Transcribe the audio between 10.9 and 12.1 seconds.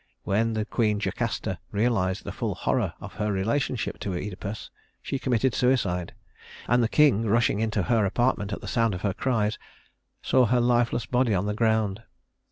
body on the ground.